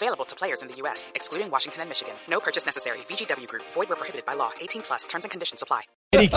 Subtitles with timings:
[0.00, 2.14] Available to players in the U.S., excluding Washington and Michigan.
[2.30, 2.98] No purchase necessary.
[3.10, 3.64] VGW Group.
[3.74, 4.50] Void where prohibited by law.
[4.60, 5.06] 18 plus.
[5.08, 5.82] Terms and conditions apply.
[6.12, 6.32] Eric,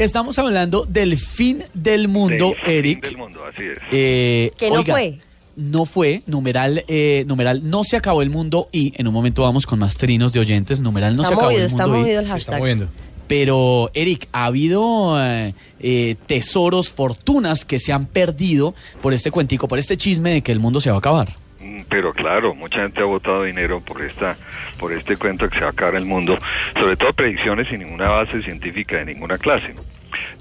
[0.00, 3.00] estamos hablando del fin del mundo, Del Eric.
[3.06, 3.78] Fin del mundo, así es.
[3.92, 5.18] Eh, Que no oiga, fue.
[5.56, 9.66] No fue, numeral, eh, numeral, no se acabó el mundo y en un momento vamos
[9.66, 12.20] con más trinos de oyentes, numeral, no está se acabó el está mundo y- movido
[12.20, 12.88] el hashtag.
[13.28, 19.68] Pero, Eric, ha habido eh, eh, tesoros, fortunas que se han perdido por este cuentico,
[19.68, 21.36] por este chisme de que el mundo se va a acabar.
[21.60, 24.36] Mm, Pero claro, mucha gente ha votado dinero por esta,
[24.78, 26.38] por este cuento que se va a acabar el mundo,
[26.78, 29.74] sobre todo predicciones sin ninguna base científica de ninguna clase.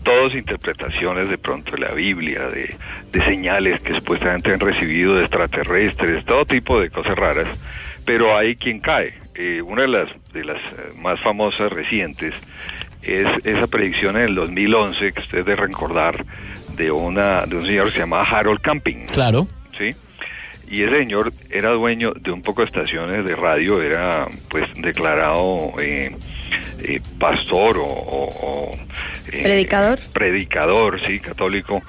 [0.04, 2.76] Todos interpretaciones de pronto de la Biblia, de,
[3.12, 7.48] de señales que supuestamente han recibido de extraterrestres, todo tipo de cosas raras,
[8.06, 9.14] pero hay quien cae.
[9.36, 12.34] Eh, una de las, de las eh, más famosas recientes
[13.04, 16.26] es esa predicción en el 2011 que ustedes deben recordar
[16.76, 19.06] de, una, de un señor que se llamaba Harold Camping.
[19.06, 19.48] Claro.
[19.78, 19.92] ¿sí?
[20.70, 25.74] Y ese señor era dueño de un poco de estaciones de radio, era pues declarado
[25.82, 26.16] eh,
[26.84, 28.72] eh, pastor o...
[29.32, 30.00] eh, ¿Predicador?
[30.14, 31.82] Predicador, sí, católico.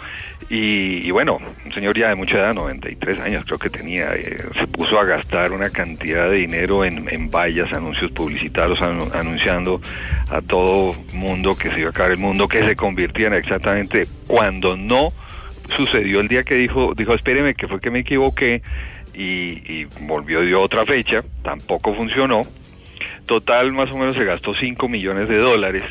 [0.49, 4.37] Y, y bueno, un señor ya de mucha edad, 93 años creo que tenía, eh,
[4.59, 9.81] se puso a gastar una cantidad de dinero en, en vallas, anuncios publicitarios, anu- anunciando
[10.29, 14.77] a todo mundo que se iba a acabar el mundo, que se convirtiera exactamente cuando
[14.77, 15.13] no
[15.77, 18.63] sucedió el día que dijo, dijo, espéreme, que fue que me equivoqué
[19.15, 22.43] y, volvió dio otra fecha, tampoco funcionó.
[23.27, 25.85] Total, más o menos se gastó 5 millones de dólares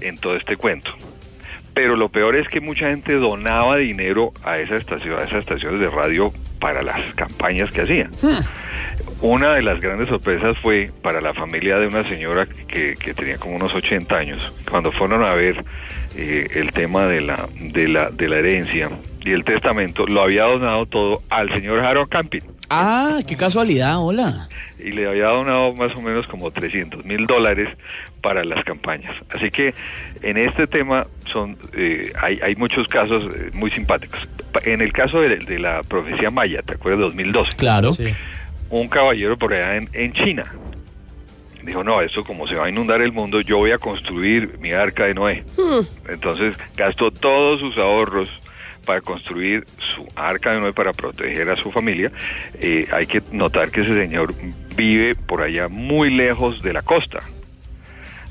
[0.00, 0.94] en todo este cuento.
[1.74, 5.80] Pero lo peor es que mucha gente donaba dinero a esa estación, a esas estaciones
[5.80, 8.10] de radio para las campañas que hacían.
[9.20, 13.38] Una de las grandes sorpresas fue para la familia de una señora que, que tenía
[13.38, 15.64] como unos 80 años, cuando fueron a ver
[16.16, 18.90] eh, el tema de la, de, la, de la herencia
[19.24, 22.40] y el testamento, lo había donado todo al señor Harold Camping
[22.70, 24.48] Ah, qué casualidad, hola.
[24.78, 27.68] y le había donado más o menos como 300 mil dólares
[28.24, 29.14] para las campañas.
[29.28, 29.74] Así que
[30.22, 34.26] en este tema son eh, hay, hay muchos casos eh, muy simpáticos.
[34.64, 37.00] En el caso de, de la profecía maya, ¿te acuerdas?
[37.00, 37.56] 2012.
[37.56, 37.90] Claro.
[38.70, 40.50] Un caballero por allá en, en China
[41.62, 44.72] dijo, no, esto como se va a inundar el mundo, yo voy a construir mi
[44.72, 45.44] arca de Noé.
[46.08, 48.28] Entonces gastó todos sus ahorros
[48.86, 49.64] para construir
[49.94, 52.10] su arca de Noé para proteger a su familia.
[52.58, 54.34] Eh, hay que notar que ese señor
[54.76, 57.22] vive por allá muy lejos de la costa.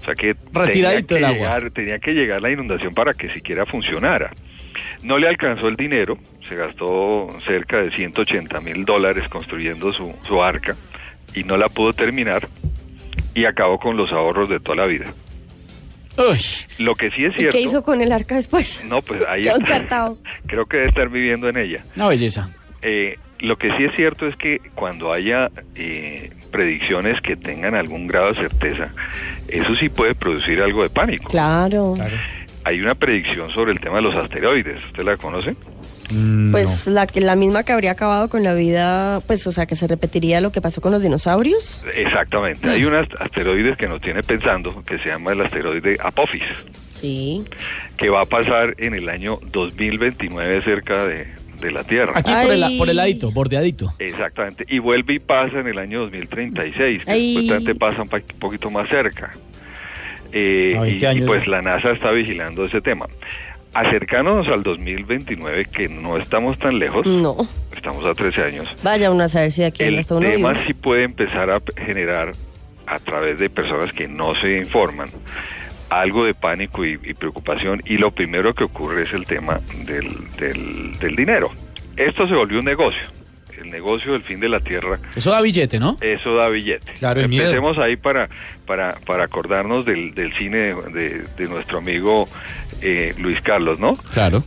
[0.04, 1.38] O sea que tenía que, del agua.
[1.38, 4.32] llegar, tenía que llegar la inundación para que siquiera funcionara.
[5.02, 10.44] No le alcanzó el dinero, se gastó cerca de 180 mil dólares construyendo su, su
[10.44, 10.76] arca
[11.34, 12.50] y no la pudo terminar
[13.34, 15.06] y acabó con los ahorros de toda la vida.
[16.18, 16.40] Uy,
[16.78, 17.58] Lo que sí es ¿Y cierto...
[17.58, 18.84] qué hizo con el arca después?
[18.86, 20.14] No, pues ahí está.
[20.48, 21.84] Creo que debe estar viviendo en ella.
[21.96, 22.50] una belleza.
[22.82, 28.08] Eh, lo que sí es cierto es que cuando haya eh, predicciones que tengan algún
[28.08, 28.90] grado de certeza,
[29.48, 31.30] eso sí puede producir algo de pánico.
[31.30, 31.96] Claro.
[32.64, 34.84] Hay una predicción sobre el tema de los asteroides.
[34.86, 35.56] ¿Usted la conoce?
[36.52, 39.76] Pues la que la misma que habría acabado con la vida, pues o sea, que
[39.76, 41.82] se repetiría lo que pasó con los dinosaurios.
[41.96, 42.70] Exactamente.
[42.70, 46.44] Hay un ast- asteroides que nos tiene pensando, que se llama el asteroide Apophis,
[46.92, 47.44] Sí.
[47.98, 51.28] que va a pasar en el año 2029 cerca de,
[51.64, 52.14] de la Tierra.
[52.16, 53.94] Aquí por el, por el ladito, bordeadito.
[54.00, 54.66] Exactamente.
[54.68, 58.10] Y vuelve y pasa en el año 2036, que supuestamente pasa un
[58.40, 59.32] poquito más cerca.
[60.32, 63.08] Eh, A 20 y, y pues la NASA está vigilando ese tema.
[63.74, 67.48] Acercándonos al 2029, que no estamos tan lejos, No.
[67.76, 70.74] estamos a 13 años, Vaya uno a saber si aquí el hasta uno tema sí
[70.76, 72.34] puede empezar a generar
[72.86, 75.10] a través de personas que no se informan
[76.02, 80.10] algo de pánico y, y preocupación y lo primero que ocurre es el tema del,
[80.38, 81.52] del, del dinero.
[81.98, 83.02] Esto se volvió un negocio.
[83.62, 85.96] El negocio del fin de la tierra, Eso da billete, ¿no?
[86.02, 86.94] eso da billete.
[86.94, 87.46] Claro, el miedo.
[87.46, 88.28] Empecemos ahí para,
[88.66, 92.28] para, para acordarnos del, del cine de, de- de nuestro amigo
[92.82, 93.94] eh, Luis Carlos, ¿no?
[94.12, 94.44] Claro.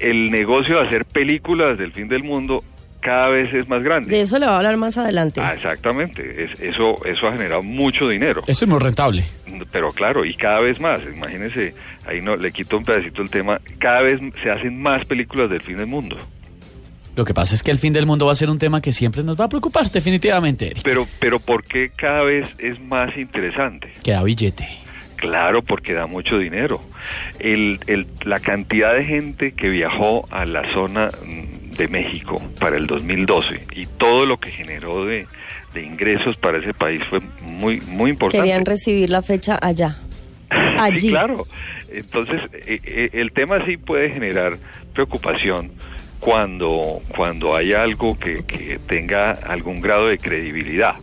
[0.00, 2.62] El negocio de hacer películas del fin del mundo
[3.00, 4.10] cada vez es más grande.
[4.10, 5.40] De eso le voy a hablar más adelante.
[5.40, 6.44] Ah, exactamente.
[6.44, 8.42] Es- eso, eso ha generado mucho dinero.
[8.46, 9.24] Eso es muy rentable.
[9.72, 11.00] Pero claro, y cada vez más.
[11.02, 11.74] Imagínense,
[12.06, 13.60] ahí no le quito un pedacito el tema.
[13.78, 16.16] Cada vez se hacen más películas del fin del mundo.
[17.16, 18.92] Lo que pasa es que el fin del mundo va a ser un tema que
[18.92, 20.82] siempre nos va a preocupar, definitivamente, Eric.
[20.84, 23.92] Pero, pero ¿por qué cada vez es más interesante?
[24.04, 24.68] Que da billete.
[25.16, 26.80] Claro, porque da mucho dinero.
[27.40, 31.47] El, el, la cantidad de gente que viajó a la zona mm,
[31.78, 35.26] de México para el 2012 y todo lo que generó de,
[35.72, 38.44] de ingresos para ese país fue muy muy importante.
[38.44, 39.96] Querían recibir la fecha allá.
[40.78, 41.00] Allí.
[41.00, 41.46] Sí, claro.
[41.90, 44.58] Entonces, eh, eh, el tema sí puede generar
[44.92, 45.70] preocupación
[46.20, 50.96] cuando, cuando hay algo que, que tenga algún grado de credibilidad.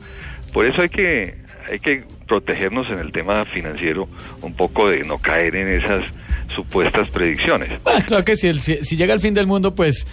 [0.54, 1.36] Por eso hay que,
[1.70, 4.08] hay que protegernos en el tema financiero
[4.42, 6.04] un poco de no caer en esas
[6.50, 7.70] supuestas predicciones.
[7.86, 10.08] Ah, claro que si, el- si, si llega el fin del mundo, pues,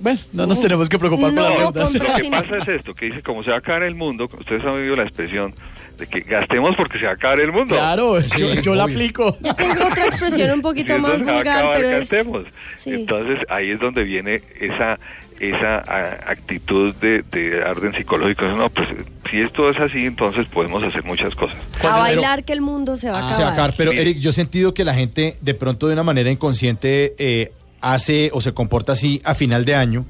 [0.00, 1.94] bueno, no nos tenemos que preocupar No, por las deudas.
[1.94, 2.30] Lo que Sí.
[2.30, 4.96] pasa es esto, que dice, como se va a acabar el mundo, ustedes han oído
[4.96, 5.54] la expresión
[5.98, 7.74] de que gastemos porque se va a acabar el mundo.
[7.74, 9.36] Claro, yo, yo la aplico.
[9.40, 11.98] Yo tengo otra expresión un poquito más vulgar, acabar, pero es...
[12.00, 12.44] gastemos.
[12.76, 12.92] Sí.
[12.92, 14.98] Entonces ahí es donde viene esa
[15.40, 18.46] esa a- actitud de, de orden psicológico.
[18.46, 18.88] No, pues
[19.30, 21.58] si esto es así, entonces podemos hacer muchas cosas.
[21.82, 23.36] A bailar que el mundo se va a Ah, acabar.
[23.36, 23.74] se va a acabar.
[23.76, 23.92] Pero.
[23.92, 28.30] Eric, yo he sentido que la gente de pronto de una manera inconsciente eh, hace
[28.32, 30.04] o se comporta así a final de año,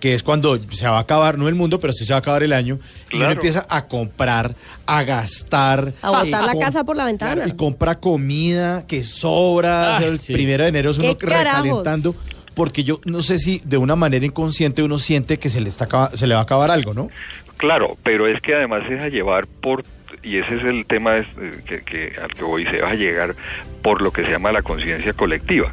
[0.00, 2.20] que es cuando se va a acabar, no el mundo, pero sí se va a
[2.20, 2.78] acabar el año,
[3.10, 4.54] y uno empieza a comprar,
[4.86, 5.92] a gastar.
[6.02, 7.34] A botar la casa por la ventana.
[7.36, 9.96] Claro, y compra comida que sobra.
[9.98, 10.32] Ay, el sí.
[10.34, 11.62] primero de enero es uno ¿Qué carajos?
[11.64, 12.14] recalentando.
[12.54, 16.10] Porque yo no sé si de una manera inconsciente uno siente que se le, está,
[16.14, 17.08] se le va a acabar algo, ¿no?
[17.56, 19.84] Claro, pero es que además se deja llevar por,
[20.22, 23.34] y ese es el tema es, eh, que, que- al que voy, se deja llegar
[23.82, 25.70] por lo que se llama la conciencia colectiva.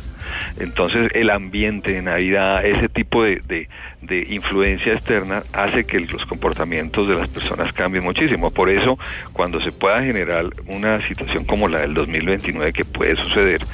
[0.60, 3.68] Entonces el ambiente de Navidad, ese tipo de, de,
[4.02, 8.52] de influencia externa hace que los comportamientos de las personas cambien muchísimo.
[8.52, 8.98] Por eso,
[9.34, 13.66] cuando se pueda generar una situación como la del 2029 que puede suceder,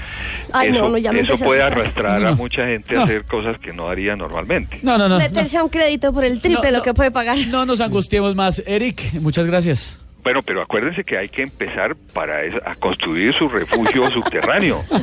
[0.53, 2.29] Ay, eso, no, ya me eso empecé a puede arrastrar No.
[2.29, 3.01] a mucha gente No.
[3.01, 4.79] a hacer cosas que no haría normalmente.
[4.83, 5.17] No, no, no.
[5.17, 7.37] No, Meterse a un crédito por el triple No, lo que puede pagar.
[7.49, 8.63] no nos angustiemos más.
[8.65, 9.99] Eric, muchas gracias.
[10.23, 14.83] Bueno, pero acuérdense que hay que empezar para eso, a construir su refugio subterráneo.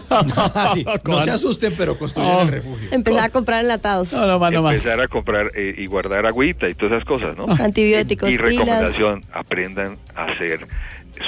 [0.74, 2.42] Sí, no se asusten, pero construyen Oh.
[2.42, 2.88] el refugio.
[2.90, 4.12] Empezar a comprar enlatados.
[4.12, 4.74] No, no más, no más.
[4.74, 7.46] empezar a comprar eh, y guardar agüita y todas esas cosas, ¿no?
[7.62, 8.50] Antibióticos, Y, y pilas.
[8.58, 10.66] recomendación, aprendan a hacer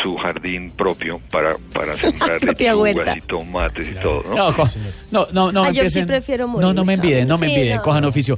[0.03, 4.35] su jardín propio para, para sembrar lechugas y tomates y todo, ¿no?
[4.35, 4.67] No,
[5.13, 7.05] no, no, no, Ah, yo sí prefiero No, no me morir.
[7.05, 7.83] envidien, no me Sí, envidien, no.
[7.83, 8.37] cojan oficio.